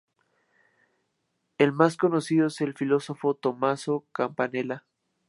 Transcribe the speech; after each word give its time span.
El 1.59 1.73
más 1.73 1.95
conocido 1.95 2.47
es 2.47 2.59
el 2.61 2.73
filósofo 2.73 3.35
Tommaso 3.35 4.07
Campanella. 4.13 4.83